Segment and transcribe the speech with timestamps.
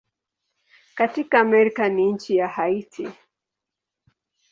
[0.95, 3.07] Katika Amerika ni nchi ya Haiti.